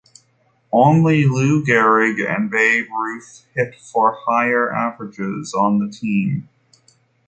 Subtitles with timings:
[0.73, 6.49] Only Lou Gehrig and Babe Ruth hit for higher averages on the team.